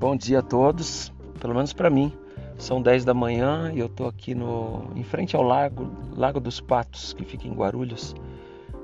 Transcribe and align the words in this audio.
Bom 0.00 0.16
dia 0.16 0.38
a 0.38 0.42
todos, 0.42 1.12
pelo 1.38 1.54
menos 1.54 1.74
para 1.74 1.90
mim. 1.90 2.10
São 2.56 2.80
10 2.80 3.04
da 3.04 3.12
manhã 3.12 3.70
e 3.70 3.80
eu 3.80 3.86
tô 3.86 4.06
aqui 4.06 4.34
no 4.34 4.84
em 4.96 5.02
frente 5.02 5.36
ao 5.36 5.42
lago, 5.42 5.90
Lago 6.16 6.40
dos 6.40 6.58
Patos, 6.58 7.12
que 7.12 7.22
fica 7.22 7.46
em 7.46 7.52
Guarulhos. 7.52 8.14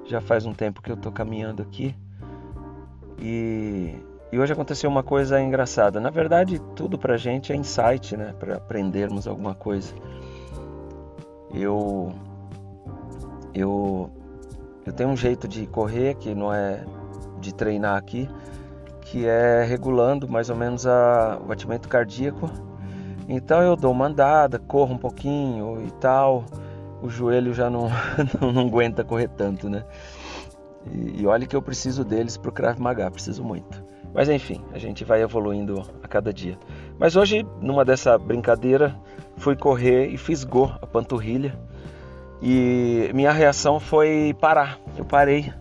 Já 0.04 0.20
faz 0.20 0.44
um 0.44 0.52
tempo 0.52 0.82
que 0.82 0.92
eu 0.92 0.96
tô 0.96 1.10
caminhando 1.10 1.62
aqui. 1.62 1.96
E, 3.18 3.94
e 4.30 4.38
hoje 4.38 4.52
aconteceu 4.52 4.90
uma 4.90 5.02
coisa 5.02 5.40
engraçada. 5.40 5.98
Na 6.00 6.10
verdade, 6.10 6.60
tudo 6.74 6.98
pra 6.98 7.16
gente 7.16 7.50
é 7.50 7.56
insight, 7.56 8.14
né, 8.14 8.34
para 8.38 8.56
aprendermos 8.56 9.26
alguma 9.26 9.54
coisa. 9.54 9.94
Eu 11.54 12.12
eu 13.54 14.10
eu 14.84 14.92
tenho 14.92 15.08
um 15.08 15.16
jeito 15.16 15.48
de 15.48 15.66
correr 15.66 16.14
que 16.16 16.34
não 16.34 16.52
é 16.52 16.84
de 17.40 17.54
treinar 17.54 17.96
aqui, 17.96 18.28
que 19.06 19.24
é 19.26 19.64
regulando 19.64 20.28
mais 20.28 20.50
ou 20.50 20.56
menos 20.56 20.86
a, 20.86 21.38
o 21.40 21.46
batimento 21.46 21.88
cardíaco. 21.88 22.50
Então 23.28 23.62
eu 23.62 23.76
dou 23.76 23.92
uma 23.92 24.06
andada, 24.06 24.58
corro 24.58 24.94
um 24.94 24.98
pouquinho 24.98 25.82
e 25.86 25.90
tal. 25.92 26.44
O 27.02 27.08
joelho 27.08 27.54
já 27.54 27.70
não, 27.70 27.88
não, 28.40 28.52
não 28.52 28.66
aguenta 28.66 29.04
correr 29.04 29.28
tanto, 29.28 29.68
né? 29.68 29.84
E, 30.90 31.22
e 31.22 31.26
olha 31.26 31.46
que 31.46 31.54
eu 31.54 31.62
preciso 31.62 32.04
deles 32.04 32.36
para 32.36 32.48
o 32.48 32.52
Krav 32.52 32.78
Maga, 32.80 33.10
preciso 33.10 33.44
muito. 33.44 33.84
Mas 34.12 34.28
enfim, 34.28 34.64
a 34.72 34.78
gente 34.78 35.04
vai 35.04 35.22
evoluindo 35.22 35.82
a 36.02 36.08
cada 36.08 36.32
dia. 36.32 36.58
Mas 36.98 37.16
hoje, 37.16 37.46
numa 37.60 37.84
dessa 37.84 38.18
brincadeira, 38.18 38.96
fui 39.36 39.54
correr 39.54 40.06
e 40.08 40.16
fisgou 40.16 40.72
a 40.80 40.86
panturrilha. 40.86 41.56
E 42.42 43.10
minha 43.14 43.30
reação 43.30 43.78
foi 43.78 44.34
parar. 44.40 44.78
Eu 44.96 45.04
parei. 45.04 45.52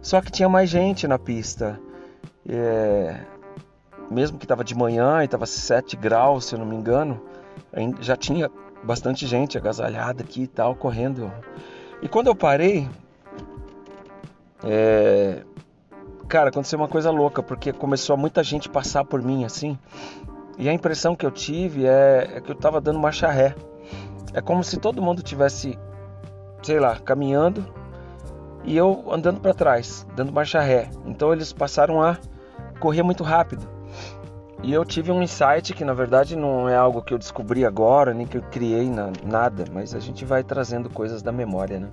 Só 0.00 0.20
que 0.20 0.30
tinha 0.30 0.48
mais 0.48 0.70
gente 0.70 1.08
na 1.08 1.18
pista. 1.18 1.80
É, 2.48 3.20
mesmo 4.10 4.38
que 4.38 4.44
estava 4.44 4.64
de 4.64 4.74
manhã 4.74 5.20
e 5.20 5.26
estava 5.26 5.46
7 5.46 5.96
graus, 5.96 6.46
se 6.46 6.54
eu 6.54 6.58
não 6.58 6.66
me 6.66 6.74
engano, 6.74 7.20
já 8.00 8.16
tinha 8.16 8.50
bastante 8.82 9.26
gente 9.26 9.58
agasalhada 9.58 10.22
aqui 10.22 10.42
e 10.42 10.46
tal, 10.46 10.74
correndo. 10.74 11.30
E 12.00 12.08
quando 12.08 12.28
eu 12.28 12.34
parei, 12.34 12.88
é, 14.64 15.42
cara, 16.26 16.48
aconteceu 16.48 16.78
uma 16.78 16.88
coisa 16.88 17.10
louca, 17.10 17.42
porque 17.42 17.72
começou 17.72 18.16
muita 18.16 18.42
gente 18.42 18.68
passar 18.68 19.04
por 19.04 19.22
mim 19.22 19.44
assim, 19.44 19.78
e 20.56 20.68
a 20.68 20.72
impressão 20.72 21.14
que 21.14 21.24
eu 21.24 21.30
tive 21.30 21.86
é, 21.86 22.30
é 22.34 22.40
que 22.40 22.50
eu 22.50 22.56
estava 22.56 22.80
dando 22.80 22.98
marcha 22.98 23.28
ré. 23.28 23.54
É 24.34 24.40
como 24.40 24.64
se 24.64 24.76
todo 24.76 25.00
mundo 25.00 25.22
tivesse, 25.22 25.78
sei 26.62 26.80
lá, 26.80 26.96
caminhando 26.96 27.64
e 28.64 28.76
eu 28.76 29.04
andando 29.10 29.40
para 29.40 29.54
trás, 29.54 30.06
dando 30.16 30.32
marcha 30.32 30.60
ré. 30.60 30.90
Então 31.06 31.32
eles 31.32 31.52
passaram 31.52 32.02
a 32.02 32.18
correr 32.78 33.02
muito 33.02 33.22
rápido. 33.22 33.68
E 34.62 34.72
eu 34.72 34.84
tive 34.84 35.12
um 35.12 35.22
insight 35.22 35.72
que 35.72 35.84
na 35.84 35.94
verdade 35.94 36.34
não 36.34 36.68
é 36.68 36.76
algo 36.76 37.02
que 37.02 37.14
eu 37.14 37.18
descobri 37.18 37.64
agora, 37.64 38.12
nem 38.12 38.26
que 38.26 38.36
eu 38.36 38.42
criei 38.42 38.88
na, 38.90 39.12
nada, 39.24 39.64
mas 39.72 39.94
a 39.94 40.00
gente 40.00 40.24
vai 40.24 40.42
trazendo 40.42 40.90
coisas 40.90 41.22
da 41.22 41.30
memória, 41.30 41.78
né? 41.78 41.88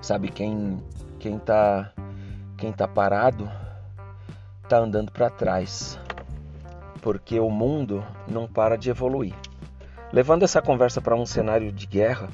Sabe 0.00 0.28
quem 0.28 0.78
quem 1.18 1.38
tá 1.38 1.92
quem 2.56 2.72
tá 2.72 2.88
parado 2.88 3.48
tá 4.68 4.78
andando 4.78 5.12
para 5.12 5.30
trás. 5.30 5.98
Porque 7.00 7.38
o 7.38 7.50
mundo 7.50 8.04
não 8.28 8.46
para 8.46 8.76
de 8.76 8.90
evoluir. 8.90 9.34
Levando 10.12 10.42
essa 10.42 10.60
conversa 10.60 11.00
para 11.00 11.14
um 11.14 11.24
cenário 11.24 11.72
de 11.72 11.86
guerra, 11.86 12.28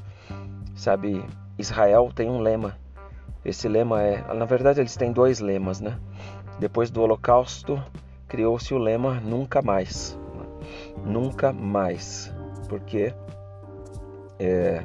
sabe, 0.75 1.25
Israel 1.58 2.11
tem 2.14 2.28
um 2.28 2.41
lema. 2.41 2.77
Esse 3.45 3.69
lema 3.69 4.03
é, 4.03 4.34
na 4.34 4.45
verdade 4.45 4.80
eles 4.80 4.97
têm 4.97 5.12
dois 5.12 5.41
lemas, 5.41 5.80
né? 5.80 5.98
Depois 6.58 6.90
do 6.90 7.02
Holocausto, 7.02 7.82
criou-se 8.28 8.72
o 8.72 8.78
lema 8.78 9.20
nunca 9.20 9.62
mais. 9.62 10.18
Nunca 11.05 11.52
mais. 11.52 12.33
Porque 12.68 13.14
é, 14.39 14.83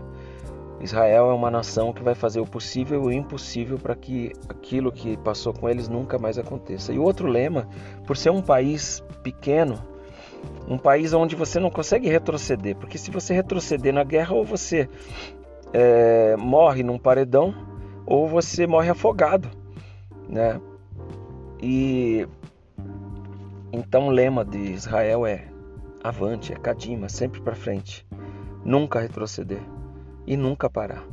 Israel 0.81 1.29
é 1.29 1.33
uma 1.33 1.51
nação 1.51 1.93
que 1.93 2.03
vai 2.03 2.15
fazer 2.15 2.39
o 2.39 2.45
possível 2.45 3.03
e 3.03 3.07
o 3.07 3.11
impossível 3.11 3.77
para 3.77 3.95
que 3.95 4.33
aquilo 4.49 4.91
que 4.91 5.15
passou 5.17 5.53
com 5.53 5.69
eles 5.69 5.87
nunca 5.87 6.17
mais 6.17 6.37
aconteça. 6.37 6.91
E 6.91 6.99
o 6.99 7.03
outro 7.03 7.27
lema, 7.27 7.67
por 8.05 8.17
ser 8.17 8.31
um 8.31 8.41
país 8.41 9.03
pequeno, 9.21 9.79
um 10.67 10.77
país 10.77 11.13
onde 11.13 11.35
você 11.35 11.59
não 11.59 11.69
consegue 11.69 12.09
retroceder, 12.09 12.75
porque 12.75 12.97
se 12.97 13.11
você 13.11 13.33
retroceder 13.33 13.93
na 13.93 14.03
guerra, 14.03 14.33
ou 14.33 14.43
você 14.43 14.89
é, 15.71 16.35
morre 16.37 16.81
num 16.81 16.97
paredão, 16.97 17.53
ou 18.05 18.27
você 18.27 18.65
morre 18.65 18.89
afogado, 18.89 19.47
né? 20.27 20.59
E 21.61 22.27
então 23.71 24.07
o 24.07 24.11
lema 24.11 24.43
de 24.43 24.57
Israel 24.57 25.25
é 25.25 25.47
avante, 26.03 26.51
é 26.51 26.55
kadima, 26.55 27.07
sempre 27.07 27.41
para 27.41 27.55
frente, 27.55 28.05
nunca 28.65 28.99
retroceder 28.99 29.61
e 30.25 30.35
nunca 30.35 30.69
parar. 30.69 31.03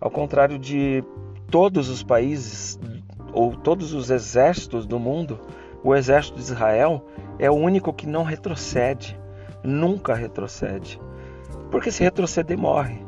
Ao 0.00 0.10
contrário 0.10 0.58
de 0.58 1.04
todos 1.50 1.88
os 1.88 2.02
países 2.02 2.78
ou 3.32 3.54
todos 3.54 3.92
os 3.92 4.10
exércitos 4.10 4.86
do 4.86 4.98
mundo, 4.98 5.38
o 5.84 5.94
exército 5.94 6.36
de 6.36 6.42
Israel 6.42 7.04
é 7.38 7.50
o 7.50 7.54
único 7.54 7.92
que 7.92 8.06
não 8.06 8.22
retrocede, 8.22 9.18
nunca 9.62 10.14
retrocede. 10.14 11.00
Porque 11.70 11.90
se 11.90 12.02
retroceder 12.02 12.58
morre. 12.58 12.98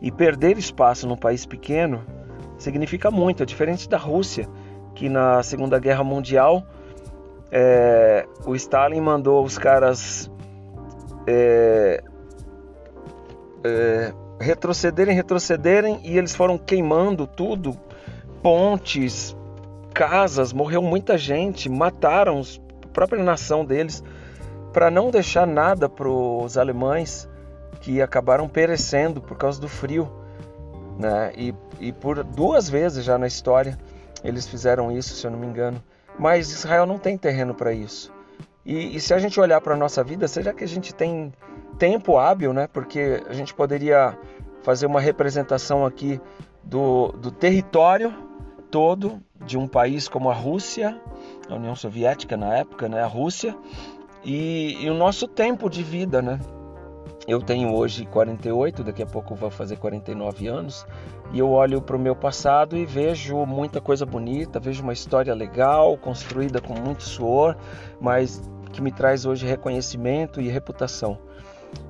E 0.00 0.10
perder 0.10 0.58
espaço 0.58 1.06
num 1.06 1.16
país 1.16 1.46
pequeno 1.46 2.04
significa 2.58 3.10
muito, 3.10 3.42
é 3.42 3.46
diferente 3.46 3.88
da 3.88 3.96
Rússia, 3.96 4.48
que 4.94 5.08
na 5.08 5.42
Segunda 5.42 5.78
Guerra 5.78 6.04
Mundial 6.04 6.64
é, 7.50 8.26
o 8.46 8.54
Stalin 8.54 9.00
mandou 9.00 9.44
os 9.44 9.58
caras 9.58 10.30
é, 11.26 12.02
é, 13.64 14.12
retrocederem, 14.40 15.14
retrocederem 15.14 16.00
e 16.04 16.18
eles 16.18 16.34
foram 16.34 16.58
queimando 16.58 17.26
tudo, 17.26 17.76
pontes, 18.42 19.36
casas, 19.92 20.52
morreu 20.52 20.82
muita 20.82 21.16
gente, 21.16 21.68
mataram 21.68 22.40
a 22.40 22.88
própria 22.88 23.22
nação 23.22 23.64
deles 23.64 24.02
para 24.72 24.90
não 24.90 25.10
deixar 25.10 25.46
nada 25.46 25.88
para 25.88 26.08
os 26.08 26.58
alemães 26.58 27.28
que 27.80 28.02
acabaram 28.02 28.48
perecendo 28.48 29.20
por 29.20 29.36
causa 29.36 29.60
do 29.60 29.68
frio, 29.68 30.10
né? 30.98 31.32
E, 31.36 31.54
e 31.78 31.92
por 31.92 32.24
duas 32.24 32.68
vezes 32.68 33.04
já 33.04 33.16
na 33.16 33.26
história 33.26 33.78
eles 34.24 34.48
fizeram 34.48 34.90
isso, 34.90 35.14
se 35.14 35.26
eu 35.26 35.30
não 35.30 35.38
me 35.38 35.46
engano. 35.46 35.80
Mas 36.18 36.50
Israel 36.50 36.86
não 36.86 36.98
tem 36.98 37.18
terreno 37.18 37.54
para 37.54 37.72
isso. 37.72 38.12
E, 38.64 38.96
e, 38.96 39.00
se 39.00 39.12
a 39.12 39.18
gente 39.18 39.38
olhar 39.38 39.60
para 39.60 39.74
a 39.74 39.76
nossa 39.76 40.02
vida, 40.02 40.26
seja 40.26 40.54
que 40.54 40.64
a 40.64 40.68
gente 40.68 40.94
tem 40.94 41.32
tempo 41.78 42.16
hábil, 42.16 42.52
né? 42.54 42.66
Porque 42.66 43.22
a 43.28 43.32
gente 43.34 43.52
poderia 43.52 44.18
fazer 44.62 44.86
uma 44.86 45.00
representação 45.00 45.84
aqui 45.84 46.18
do, 46.62 47.08
do 47.12 47.30
território 47.30 48.14
todo 48.70 49.20
de 49.44 49.58
um 49.58 49.68
país 49.68 50.08
como 50.08 50.30
a 50.30 50.34
Rússia, 50.34 50.98
a 51.48 51.54
União 51.54 51.76
Soviética 51.76 52.36
na 52.36 52.56
época, 52.56 52.88
né? 52.88 53.02
A 53.02 53.06
Rússia 53.06 53.54
e, 54.24 54.82
e 54.82 54.88
o 54.88 54.94
nosso 54.94 55.28
tempo 55.28 55.68
de 55.68 55.82
vida, 55.82 56.22
né? 56.22 56.40
Eu 57.26 57.40
tenho 57.40 57.74
hoje 57.74 58.04
48, 58.04 58.84
daqui 58.84 59.02
a 59.02 59.06
pouco 59.06 59.34
vou 59.34 59.50
fazer 59.50 59.76
49 59.76 60.46
anos, 60.46 60.86
e 61.32 61.38
eu 61.38 61.50
olho 61.50 61.80
para 61.80 61.96
o 61.96 61.98
meu 61.98 62.14
passado 62.14 62.76
e 62.76 62.84
vejo 62.84 63.46
muita 63.46 63.80
coisa 63.80 64.04
bonita, 64.04 64.60
vejo 64.60 64.82
uma 64.82 64.92
história 64.92 65.34
legal, 65.34 65.96
construída 65.96 66.60
com 66.60 66.74
muito 66.74 67.02
suor, 67.02 67.56
mas 67.98 68.42
que 68.72 68.82
me 68.82 68.92
traz 68.92 69.24
hoje 69.24 69.46
reconhecimento 69.46 70.38
e 70.38 70.48
reputação. 70.48 71.18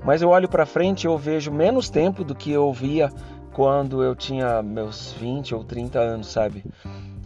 Mas 0.04 0.22
eu 0.22 0.28
olho 0.28 0.48
para 0.48 0.64
frente 0.64 1.04
e 1.04 1.06
eu 1.08 1.18
vejo 1.18 1.50
menos 1.50 1.90
tempo 1.90 2.22
do 2.22 2.34
que 2.34 2.52
eu 2.52 2.72
via 2.72 3.10
quando 3.52 4.04
eu 4.04 4.14
tinha 4.14 4.62
meus 4.62 5.12
20 5.12 5.54
ou 5.54 5.64
30 5.64 5.98
anos, 5.98 6.28
sabe? 6.28 6.64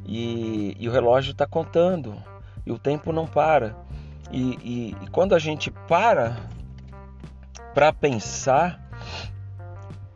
E, 0.06 0.74
e 0.80 0.88
o 0.88 0.92
relógio 0.92 1.32
está 1.32 1.46
contando, 1.46 2.14
e 2.64 2.72
o 2.72 2.78
tempo 2.78 3.12
não 3.12 3.26
para. 3.26 3.76
E, 4.32 4.58
e, 4.62 4.96
e 5.02 5.06
quando 5.10 5.34
a 5.34 5.38
gente 5.38 5.70
para 5.70 6.36
para 7.78 7.92
pensar, 7.92 8.90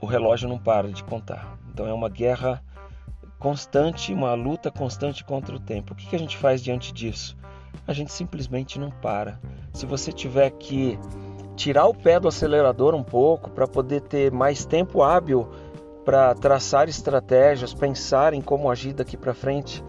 o 0.01 0.05
relógio 0.05 0.49
não 0.49 0.59
para 0.59 0.89
de 0.89 1.05
contar. 1.05 1.57
Então 1.73 1.87
é 1.87 1.93
uma 1.93 2.09
guerra 2.09 2.61
constante, 3.39 4.13
uma 4.13 4.35
luta 4.35 4.69
constante 4.69 5.23
contra 5.23 5.55
o 5.55 5.61
tempo. 5.61 5.93
O 5.93 5.97
que 5.97 6.17
a 6.17 6.19
gente 6.19 6.37
faz 6.37 6.61
diante 6.61 6.93
disso? 6.93 7.37
A 7.87 7.93
gente 7.93 8.11
simplesmente 8.11 8.81
não 8.81 8.91
para. 8.91 9.39
Se 9.73 9.87
você 9.87 10.11
tiver 10.11 10.51
que 10.51 10.99
tirar 11.55 11.87
o 11.87 11.95
pé 11.95 12.19
do 12.19 12.27
acelerador 12.27 12.97
um 12.97 13.05
pouco 13.05 13.49
para 13.49 13.69
poder 13.69 14.01
ter 14.01 14.33
mais 14.33 14.65
tempo 14.65 15.01
hábil 15.01 15.49
para 16.05 16.35
traçar 16.35 16.89
estratégias, 16.89 17.73
pensar 17.73 18.35
em 18.35 18.41
como 18.41 18.69
agir 18.73 18.93
daqui 18.93 19.17
para 19.17 19.33
frente, 19.33 19.85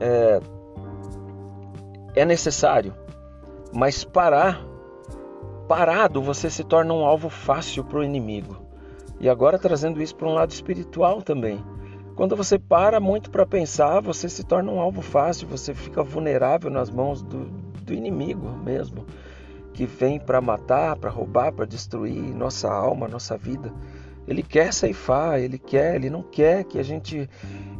é, 0.00 0.40
é 2.14 2.24
necessário. 2.24 2.94
Mas 3.70 4.02
parar 4.02 4.64
parado, 5.66 6.22
você 6.22 6.48
se 6.48 6.64
torna 6.64 6.92
um 6.94 7.04
alvo 7.04 7.28
fácil 7.28 7.84
para 7.84 7.98
o 7.98 8.04
inimigo. 8.04 8.56
E 9.18 9.28
agora 9.28 9.58
trazendo 9.58 10.02
isso 10.02 10.14
para 10.14 10.28
um 10.28 10.34
lado 10.34 10.50
espiritual 10.50 11.22
também. 11.22 11.64
Quando 12.14 12.36
você 12.36 12.58
para 12.58 12.98
muito 12.98 13.30
para 13.30 13.44
pensar, 13.44 14.00
você 14.00 14.28
se 14.28 14.42
torna 14.42 14.72
um 14.72 14.80
alvo 14.80 15.02
fácil, 15.02 15.48
você 15.48 15.74
fica 15.74 16.02
vulnerável 16.02 16.70
nas 16.70 16.90
mãos 16.90 17.22
do, 17.22 17.44
do 17.82 17.92
inimigo 17.92 18.48
mesmo, 18.64 19.04
que 19.72 19.84
vem 19.84 20.18
para 20.18 20.40
matar, 20.40 20.96
para 20.96 21.10
roubar, 21.10 21.52
para 21.52 21.66
destruir 21.66 22.34
nossa 22.34 22.70
alma, 22.72 23.06
nossa 23.06 23.36
vida. 23.36 23.72
Ele 24.26 24.42
quer 24.42 24.72
ceifar, 24.72 25.38
ele 25.38 25.58
quer, 25.58 25.94
ele 25.94 26.08
não 26.08 26.22
quer 26.22 26.64
que 26.64 26.78
a 26.78 26.82
gente 26.82 27.28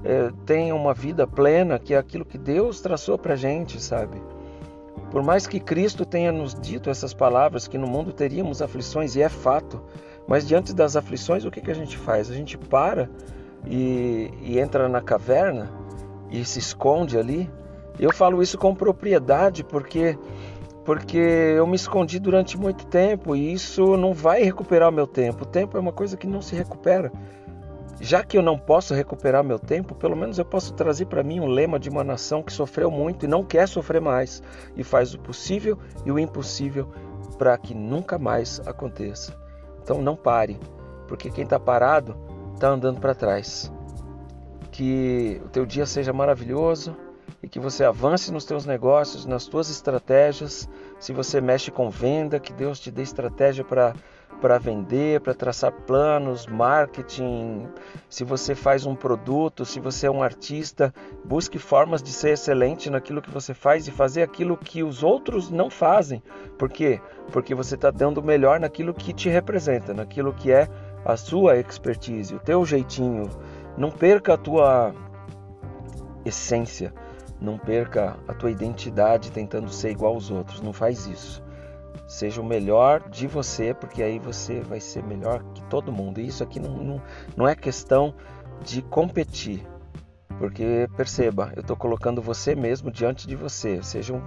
é, 0.04 0.30
tenha 0.44 0.74
uma 0.74 0.92
vida 0.92 1.26
plena, 1.26 1.78
que 1.78 1.94
é 1.94 1.98
aquilo 1.98 2.24
que 2.24 2.38
Deus 2.38 2.80
traçou 2.80 3.18
para 3.18 3.34
gente, 3.34 3.82
sabe? 3.82 4.20
Por 5.16 5.22
mais 5.22 5.46
que 5.46 5.58
Cristo 5.58 6.04
tenha 6.04 6.30
nos 6.30 6.54
dito 6.54 6.90
essas 6.90 7.14
palavras, 7.14 7.66
que 7.66 7.78
no 7.78 7.86
mundo 7.86 8.12
teríamos 8.12 8.60
aflições, 8.60 9.16
e 9.16 9.22
é 9.22 9.30
fato, 9.30 9.80
mas 10.28 10.46
diante 10.46 10.74
das 10.74 10.94
aflições, 10.94 11.46
o 11.46 11.50
que, 11.50 11.62
que 11.62 11.70
a 11.70 11.74
gente 11.74 11.96
faz? 11.96 12.30
A 12.30 12.34
gente 12.34 12.58
para 12.58 13.08
e, 13.66 14.30
e 14.42 14.58
entra 14.58 14.90
na 14.90 15.00
caverna 15.00 15.72
e 16.30 16.44
se 16.44 16.58
esconde 16.58 17.16
ali. 17.16 17.50
Eu 17.98 18.12
falo 18.12 18.42
isso 18.42 18.58
com 18.58 18.74
propriedade 18.74 19.64
porque 19.64 20.18
porque 20.84 21.16
eu 21.16 21.66
me 21.66 21.76
escondi 21.76 22.18
durante 22.18 22.58
muito 22.58 22.84
tempo 22.86 23.34
e 23.34 23.54
isso 23.54 23.96
não 23.96 24.12
vai 24.12 24.42
recuperar 24.42 24.90
o 24.90 24.92
meu 24.92 25.06
tempo. 25.06 25.44
O 25.44 25.46
tempo 25.46 25.78
é 25.78 25.80
uma 25.80 25.92
coisa 25.92 26.18
que 26.18 26.26
não 26.26 26.42
se 26.42 26.54
recupera. 26.54 27.10
Já 28.00 28.22
que 28.22 28.36
eu 28.36 28.42
não 28.42 28.58
posso 28.58 28.92
recuperar 28.92 29.42
meu 29.42 29.58
tempo, 29.58 29.94
pelo 29.94 30.16
menos 30.16 30.38
eu 30.38 30.44
posso 30.44 30.74
trazer 30.74 31.06
para 31.06 31.22
mim 31.22 31.40
um 31.40 31.46
lema 31.46 31.78
de 31.78 31.88
uma 31.88 32.04
nação 32.04 32.42
que 32.42 32.52
sofreu 32.52 32.90
muito 32.90 33.24
e 33.24 33.28
não 33.28 33.42
quer 33.42 33.66
sofrer 33.66 34.00
mais 34.00 34.42
e 34.76 34.84
faz 34.84 35.14
o 35.14 35.18
possível 35.18 35.78
e 36.04 36.12
o 36.12 36.18
impossível 36.18 36.90
para 37.38 37.56
que 37.56 37.74
nunca 37.74 38.18
mais 38.18 38.60
aconteça. 38.66 39.34
Então 39.82 40.02
não 40.02 40.14
pare, 40.14 40.58
porque 41.08 41.30
quem 41.30 41.44
está 41.44 41.58
parado 41.58 42.16
está 42.54 42.68
andando 42.68 43.00
para 43.00 43.14
trás. 43.14 43.72
Que 44.70 45.40
o 45.44 45.48
teu 45.48 45.64
dia 45.64 45.86
seja 45.86 46.12
maravilhoso 46.12 46.94
e 47.42 47.48
que 47.48 47.58
você 47.58 47.82
avance 47.84 48.30
nos 48.30 48.44
teus 48.44 48.66
negócios, 48.66 49.24
nas 49.24 49.46
tuas 49.46 49.70
estratégias. 49.70 50.68
Se 50.98 51.12
você 51.12 51.40
mexe 51.40 51.70
com 51.70 51.88
venda, 51.88 52.38
que 52.38 52.52
Deus 52.52 52.78
te 52.78 52.90
dê 52.90 53.02
estratégia 53.02 53.64
para 53.64 53.94
para 54.40 54.58
vender, 54.58 55.20
para 55.20 55.34
traçar 55.34 55.72
planos, 55.72 56.46
marketing. 56.46 57.66
Se 58.08 58.24
você 58.24 58.54
faz 58.54 58.84
um 58.84 58.94
produto, 58.94 59.64
se 59.64 59.80
você 59.80 60.06
é 60.06 60.10
um 60.10 60.22
artista, 60.22 60.92
busque 61.24 61.58
formas 61.58 62.02
de 62.02 62.12
ser 62.12 62.30
excelente 62.30 62.90
naquilo 62.90 63.22
que 63.22 63.30
você 63.30 63.54
faz 63.54 63.88
e 63.88 63.90
fazer 63.90 64.22
aquilo 64.22 64.56
que 64.56 64.82
os 64.82 65.02
outros 65.02 65.50
não 65.50 65.70
fazem. 65.70 66.22
Por 66.58 66.68
quê? 66.68 67.00
Porque 67.32 67.54
você 67.54 67.74
está 67.74 67.90
dando 67.90 68.18
o 68.18 68.24
melhor 68.24 68.60
naquilo 68.60 68.94
que 68.94 69.12
te 69.12 69.28
representa, 69.28 69.94
naquilo 69.94 70.32
que 70.32 70.52
é 70.52 70.68
a 71.04 71.16
sua 71.16 71.56
expertise, 71.56 72.34
o 72.34 72.40
teu 72.40 72.64
jeitinho. 72.64 73.30
Não 73.76 73.90
perca 73.90 74.34
a 74.34 74.38
tua 74.38 74.94
essência, 76.24 76.92
não 77.40 77.58
perca 77.58 78.16
a 78.26 78.34
tua 78.34 78.50
identidade 78.50 79.30
tentando 79.30 79.70
ser 79.70 79.90
igual 79.90 80.14
aos 80.14 80.30
outros. 80.30 80.60
Não 80.60 80.72
faz 80.72 81.06
isso. 81.06 81.45
Seja 82.06 82.40
o 82.40 82.44
melhor 82.44 83.08
de 83.08 83.26
você, 83.26 83.74
porque 83.74 84.02
aí 84.02 84.18
você 84.18 84.60
vai 84.60 84.80
ser 84.80 85.02
melhor 85.02 85.42
que 85.54 85.62
todo 85.64 85.92
mundo. 85.92 86.20
E 86.20 86.26
isso 86.26 86.42
aqui 86.42 86.60
não, 86.60 86.70
não, 86.76 87.02
não 87.36 87.48
é 87.48 87.54
questão 87.54 88.14
de 88.64 88.80
competir. 88.82 89.66
Porque 90.38 90.88
perceba, 90.96 91.52
eu 91.56 91.62
estou 91.62 91.76
colocando 91.76 92.22
você 92.22 92.54
mesmo 92.54 92.90
diante 92.90 93.26
de 93.26 93.34
você. 93.34 93.82
Seja 93.82 94.12
um, 94.12 94.22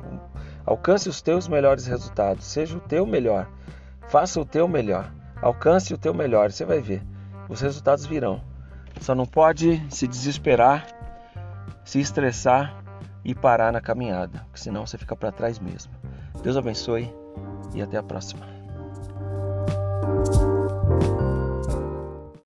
alcance 0.66 1.08
os 1.08 1.22
teus 1.22 1.48
melhores 1.48 1.86
resultados. 1.86 2.46
Seja 2.46 2.78
o 2.78 2.82
teu 2.82 3.06
melhor. 3.06 3.50
Faça 4.08 4.42
o 4.42 4.46
teu 4.46 4.68
melhor. 4.68 5.14
Alcance 5.42 5.94
o 5.94 5.98
teu 5.98 6.14
melhor. 6.14 6.52
Você 6.52 6.66
vai 6.66 6.82
ver. 6.82 7.02
Os 7.48 7.62
resultados 7.62 8.06
virão. 8.06 8.42
Só 9.00 9.16
não 9.16 9.26
pode 9.26 9.82
se 9.90 10.08
desesperar, 10.08 10.86
se 11.86 12.00
estressar 12.00 12.84
e 13.24 13.34
parar 13.34 13.72
na 13.72 13.80
caminhada, 13.80 14.40
porque 14.46 14.60
senão 14.60 14.86
você 14.86 14.98
fica 14.98 15.16
para 15.16 15.32
trás 15.32 15.60
mesmo. 15.60 15.92
Deus 16.42 16.58
abençoe 16.58 17.14
e 17.74 17.82
até 17.82 17.98
a 17.98 18.04
próxima. 18.04 18.59